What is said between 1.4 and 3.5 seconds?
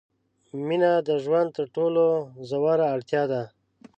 تر ټولو ژوره اړتیا ده.